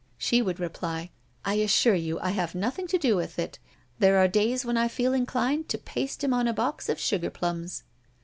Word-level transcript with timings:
She 0.17 0.41
would 0.41 0.59
reply: 0.59 1.11
"I 1.45 1.53
assure 1.61 1.93
you 1.93 2.19
I 2.21 2.31
have 2.31 2.55
nothing 2.55 2.87
to 2.87 2.97
do 2.97 3.15
with 3.15 3.37
it. 3.37 3.59
There 3.99 4.17
are 4.17 4.27
days 4.27 4.65
when 4.65 4.75
I 4.75 4.87
feel 4.87 5.13
inclined 5.13 5.69
to 5.69 5.77
paste 5.77 6.23
him 6.23 6.33
on 6.33 6.47
a 6.47 6.53
box 6.53 6.89
of 6.89 6.97
sugar 6.99 7.29
plums." 7.29 7.83